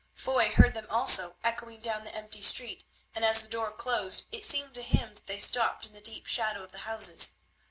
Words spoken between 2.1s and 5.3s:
empty street, and as the door closed it seemed to him that